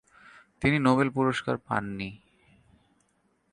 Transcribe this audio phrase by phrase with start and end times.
[0.61, 2.09] তিনি নোবেল পুরস্কার পাননি।